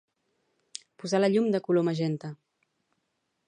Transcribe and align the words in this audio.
Posar 1.03 1.21
la 1.21 1.29
llum 1.35 1.51
de 1.57 1.61
color 1.67 1.87
magenta. 1.91 2.33